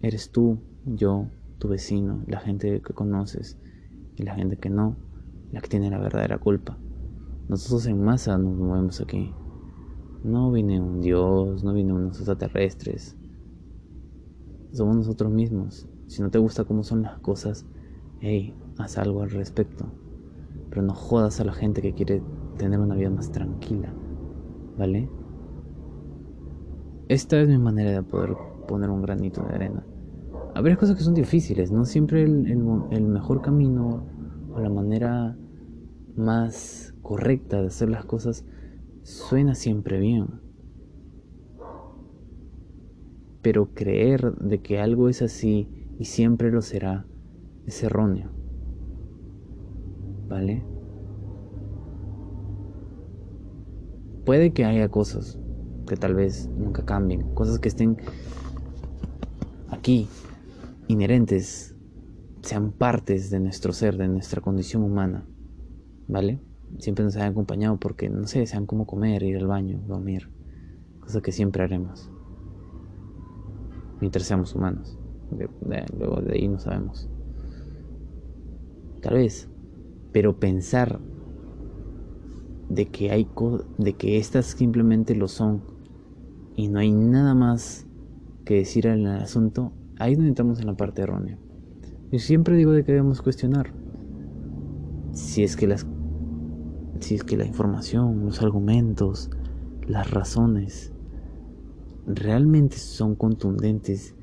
Eres 0.00 0.30
tú, 0.30 0.58
yo, 0.84 1.28
tu 1.58 1.68
vecino, 1.68 2.22
la 2.26 2.40
gente 2.40 2.80
que 2.80 2.94
conoces, 2.94 3.58
y 4.16 4.22
la 4.22 4.34
gente 4.34 4.56
que 4.56 4.70
no, 4.70 4.96
la 5.52 5.60
que 5.60 5.68
tiene 5.68 5.90
la 5.90 5.98
verdadera 5.98 6.38
culpa. 6.38 6.78
Nosotros 7.48 7.86
en 7.86 8.02
masa 8.02 8.38
nos 8.38 8.56
movemos 8.56 9.00
aquí. 9.00 9.32
No 10.24 10.50
viene 10.52 10.80
un 10.80 11.00
dios, 11.00 11.64
no 11.64 11.72
viene 11.72 11.92
unos 11.92 12.16
extraterrestres. 12.16 13.16
Somos 14.72 14.96
nosotros 14.96 15.30
mismos. 15.30 15.88
Si 16.06 16.22
no 16.22 16.30
te 16.30 16.38
gusta 16.38 16.64
cómo 16.64 16.82
son 16.82 17.02
las 17.02 17.18
cosas, 17.18 17.66
hey, 18.22 18.54
haz 18.78 18.96
algo 18.96 19.22
al 19.22 19.30
respecto. 19.30 19.84
Pero 20.70 20.80
no 20.80 20.94
jodas 20.94 21.38
a 21.40 21.44
la 21.44 21.52
gente 21.52 21.82
que 21.82 21.92
quiere 21.92 22.22
tener 22.56 22.80
una 22.80 22.94
vida 22.94 23.10
más 23.10 23.30
tranquila. 23.30 23.92
¿Vale? 24.78 25.10
Esta 27.08 27.38
es 27.38 27.48
mi 27.48 27.58
manera 27.58 27.90
de 27.90 28.02
poder 28.02 28.34
poner 28.66 28.88
un 28.88 29.02
granito 29.02 29.42
de 29.42 29.54
arena 29.54 29.84
habrá 30.54 30.76
cosas 30.76 30.96
que 30.96 31.02
son 31.02 31.14
difíciles, 31.14 31.70
no 31.70 31.84
siempre 31.84 32.22
el, 32.22 33.06
mejor 33.06 33.42
camino 33.42 34.06
o 34.52 34.60
la 34.60 34.68
manera 34.68 35.36
más 36.16 36.94
correcta 37.02 37.60
de 37.60 37.68
hacer 37.68 37.88
las 37.88 38.04
cosas 38.04 38.44
suena 39.02 39.54
siempre 39.54 39.98
bien. 39.98 40.26
Pero 43.40 43.74
creer 43.74 44.36
de 44.36 44.60
que 44.60 44.78
algo 44.78 45.08
es 45.08 45.22
así 45.22 45.68
y 45.98 46.04
siempre 46.04 46.52
lo 46.52 46.62
será 46.62 47.06
es 47.66 47.82
erróneo. 47.82 48.30
¿Vale? 50.28 50.62
Puede 54.24 54.52
que 54.52 54.64
haya 54.64 54.88
cosas 54.88 55.38
que 55.86 55.96
tal 55.96 56.14
vez 56.14 56.48
nunca 56.56 56.84
cambien, 56.84 57.34
cosas 57.34 57.58
que 57.58 57.68
estén 57.68 57.96
aquí 59.68 60.08
inherentes, 60.88 61.74
sean 62.42 62.72
partes 62.72 63.30
de 63.30 63.40
nuestro 63.40 63.72
ser, 63.72 63.96
de 63.96 64.08
nuestra 64.08 64.40
condición 64.40 64.82
humana, 64.82 65.26
¿vale? 66.08 66.40
Siempre 66.78 67.04
nos 67.04 67.16
han 67.16 67.30
acompañado 67.30 67.78
porque, 67.78 68.08
no 68.08 68.26
sé, 68.26 68.46
sean 68.46 68.66
como 68.66 68.86
comer, 68.86 69.22
ir 69.22 69.36
al 69.36 69.46
baño, 69.46 69.80
dormir, 69.86 70.30
cosa 71.00 71.20
que 71.20 71.32
siempre 71.32 71.62
haremos, 71.62 72.10
mientras 74.00 74.26
seamos 74.26 74.54
humanos. 74.54 74.98
luego 75.98 76.20
de 76.20 76.34
ahí 76.34 76.48
no 76.48 76.58
sabemos. 76.58 77.08
Tal 79.02 79.14
vez, 79.14 79.48
pero 80.12 80.38
pensar 80.38 81.00
de 82.68 82.86
que 82.86 83.10
hay 83.10 83.28
de 83.78 83.92
que 83.94 84.16
estas 84.16 84.46
simplemente 84.46 85.14
lo 85.14 85.28
son 85.28 85.62
y 86.56 86.68
no 86.68 86.78
hay 86.78 86.92
nada 86.92 87.34
más 87.34 87.86
que 88.44 88.54
decir 88.54 88.86
el 88.86 89.06
asunto 89.06 89.72
ahí 89.98 90.14
donde 90.14 90.28
entramos 90.30 90.60
en 90.60 90.66
la 90.66 90.76
parte 90.76 91.02
errónea. 91.02 91.36
Yo 92.10 92.18
siempre 92.18 92.56
digo 92.56 92.72
de 92.72 92.84
que 92.84 92.92
debemos 92.92 93.22
cuestionar 93.22 93.74
si 95.12 95.42
es 95.42 95.56
que 95.56 95.66
las 95.66 95.86
si 97.00 97.16
es 97.16 97.24
que 97.24 97.36
la 97.36 97.44
información, 97.44 98.24
los 98.24 98.40
argumentos, 98.40 99.30
las 99.88 100.12
razones 100.12 100.92
realmente 102.06 102.76
son 102.76 103.16
contundentes 103.16 104.14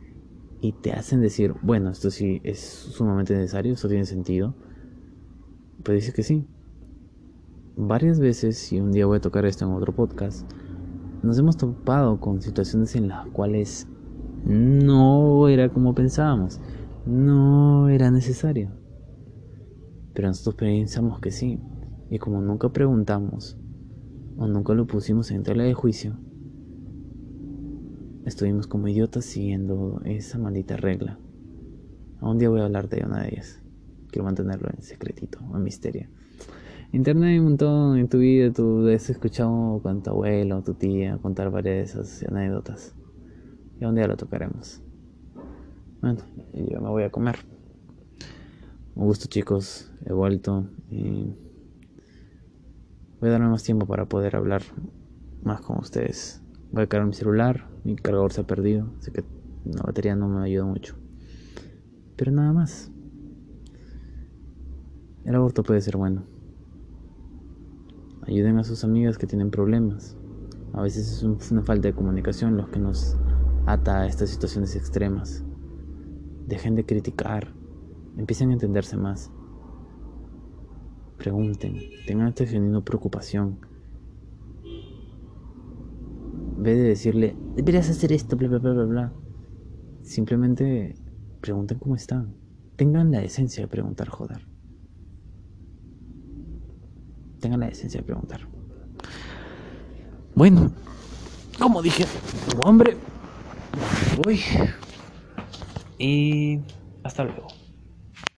y 0.61 0.71
te 0.73 0.93
hacen 0.93 1.19
decir, 1.19 1.55
bueno, 1.61 1.89
esto 1.89 2.09
sí 2.09 2.39
es 2.43 2.59
sumamente 2.59 3.33
necesario, 3.33 3.73
esto 3.73 3.89
tiene 3.89 4.05
sentido, 4.05 4.55
pues 5.83 6.01
dice 6.01 6.13
que 6.13 6.23
sí. 6.23 6.45
Varias 7.75 8.19
veces, 8.19 8.71
y 8.73 8.79
un 8.79 8.91
día 8.91 9.05
voy 9.05 9.17
a 9.17 9.21
tocar 9.21 9.45
esto 9.45 9.65
en 9.65 9.71
otro 9.71 9.95
podcast, 9.95 10.49
nos 11.23 11.37
hemos 11.39 11.57
topado 11.57 12.19
con 12.19 12.41
situaciones 12.41 12.95
en 12.95 13.07
las 13.07 13.27
cuales 13.27 13.87
no 14.45 15.47
era 15.47 15.69
como 15.69 15.93
pensábamos, 15.95 16.59
no 17.05 17.89
era 17.89 18.11
necesario. 18.11 18.71
Pero 20.13 20.27
nosotros 20.27 20.55
pensamos 20.55 21.19
que 21.19 21.31
sí. 21.31 21.59
Y 22.09 22.17
como 22.17 22.41
nunca 22.41 22.69
preguntamos 22.69 23.57
o 24.37 24.47
nunca 24.47 24.73
lo 24.73 24.87
pusimos 24.87 25.31
en 25.31 25.43
tela 25.43 25.63
de 25.63 25.73
juicio, 25.73 26.17
estuvimos 28.25 28.67
como 28.67 28.87
idiotas 28.87 29.25
siguiendo 29.25 30.01
esa 30.05 30.37
maldita 30.37 30.75
regla. 30.75 31.19
Un 32.21 32.37
día 32.37 32.49
voy 32.49 32.61
a 32.61 32.65
hablar 32.65 32.89
de 32.89 33.05
una 33.05 33.21
de 33.21 33.29
ellas. 33.29 33.61
Quiero 34.11 34.25
mantenerlo 34.25 34.69
en 34.75 34.81
secretito, 34.81 35.39
en 35.39 35.63
misterio. 35.63 36.09
Internet 36.91 37.29
hay 37.29 37.39
un 37.39 37.45
montón 37.45 37.97
en 37.99 38.09
tu 38.09 38.17
vida, 38.17 38.51
tú 38.51 38.87
has 38.87 39.09
escuchado 39.09 39.79
con 39.83 40.01
tu 40.01 40.09
abuelo 40.09 40.63
tu 40.63 40.73
tía 40.73 41.19
contar 41.21 41.51
varias 41.51 41.75
de 41.75 42.01
esas 42.01 42.23
anécdotas. 42.23 42.95
Y 43.79 43.85
un 43.85 43.93
día 43.93 44.07
lo 44.07 44.17
tocaremos. 44.17 44.81
Bueno, 46.01 46.21
yo 46.53 46.81
me 46.81 46.89
voy 46.89 47.03
a 47.03 47.11
comer. 47.11 47.37
Un 48.95 49.05
gusto 49.05 49.27
chicos, 49.29 49.91
he 50.05 50.13
vuelto 50.13 50.67
y 50.89 51.35
voy 53.21 53.29
a 53.29 53.33
darme 53.33 53.49
más 53.49 53.63
tiempo 53.63 53.85
para 53.85 54.05
poder 54.05 54.35
hablar 54.35 54.63
más 55.43 55.61
con 55.61 55.77
ustedes. 55.77 56.41
Voy 56.71 56.83
a 56.83 56.87
cargar 56.87 57.07
mi 57.07 57.13
celular, 57.13 57.69
mi 57.83 57.95
cargador 57.95 58.33
se 58.33 58.41
ha 58.41 58.47
perdido, 58.47 58.91
así 58.99 59.11
que 59.11 59.23
la 59.65 59.83
batería 59.83 60.15
no 60.15 60.27
me 60.27 60.43
ayuda 60.43 60.65
mucho. 60.65 60.95
Pero 62.15 62.31
nada 62.31 62.51
más. 62.51 62.91
El 65.29 65.35
aborto 65.35 65.61
puede 65.61 65.79
ser 65.79 65.95
bueno. 65.95 66.23
Ayuden 68.23 68.57
a 68.57 68.63
sus 68.63 68.83
amigas 68.83 69.19
que 69.19 69.27
tienen 69.27 69.51
problemas. 69.51 70.17
A 70.73 70.81
veces 70.81 71.21
es 71.21 71.51
una 71.51 71.61
falta 71.61 71.87
de 71.87 71.93
comunicación 71.93 72.57
lo 72.57 72.71
que 72.71 72.79
nos 72.79 73.15
ata 73.67 73.99
a 73.99 74.07
estas 74.07 74.31
situaciones 74.31 74.75
extremas. 74.75 75.43
Dejen 76.47 76.73
de 76.73 76.83
criticar, 76.83 77.53
empiecen 78.17 78.49
a 78.49 78.53
entenderse 78.53 78.97
más. 78.97 79.31
Pregunten, 81.19 81.77
tengan 82.07 82.29
esta 82.29 82.47
genuina 82.47 82.83
preocupación. 82.83 83.59
En 86.57 86.63
vez 86.63 86.75
de 86.75 86.83
decirle, 86.85 87.35
deberías 87.55 87.87
hacer 87.87 88.13
esto, 88.13 88.35
bla, 88.35 88.47
bla, 88.47 88.57
bla, 88.57 88.73
bla, 88.73 88.85
bla. 88.85 89.13
Simplemente 90.01 90.95
pregunten 91.39 91.77
cómo 91.77 91.95
están. 91.95 92.33
Tengan 92.77 93.11
la 93.11 93.21
esencia 93.21 93.61
de 93.61 93.67
preguntar, 93.67 94.09
joder. 94.09 94.48
Tengan 97.39 97.61
la 97.61 97.67
esencia 97.67 97.99
de 97.99 98.05
preguntar. 98.05 98.41
Bueno, 100.35 100.71
como 101.57 101.81
dije, 101.81 102.05
hombre, 102.63 102.97
voy. 104.23 104.41
Y 105.97 106.59
hasta 107.03 107.23
luego. 107.23 107.58